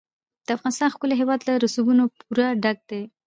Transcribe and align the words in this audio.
د 0.45 0.47
افغانستان 0.57 0.93
ښکلی 0.93 1.15
هېواد 1.21 1.39
له 1.47 1.53
رسوبونو 1.63 2.03
پوره 2.17 2.47
ډک 2.63 2.77
دی. 2.89 3.01